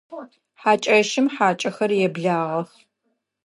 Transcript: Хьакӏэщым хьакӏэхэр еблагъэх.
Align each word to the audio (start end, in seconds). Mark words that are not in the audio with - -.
Хьакӏэщым 0.61 1.25
хьакӏэхэр 1.33 1.91
еблагъэх. 2.05 2.69